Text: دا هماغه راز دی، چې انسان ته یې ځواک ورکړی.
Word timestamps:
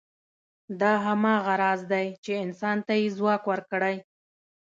دا 0.79 0.93
هماغه 1.05 1.53
راز 1.61 1.81
دی، 1.91 2.07
چې 2.23 2.31
انسان 2.45 2.77
ته 2.87 2.93
یې 3.01 3.07
ځواک 3.17 3.43
ورکړی. 3.51 3.95